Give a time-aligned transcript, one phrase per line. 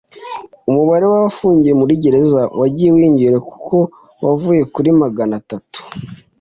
[0.69, 3.75] umubare w abafungiye muri Gereza wagiye wiyongera kuko
[4.23, 5.79] wavuye kuri Magana atatu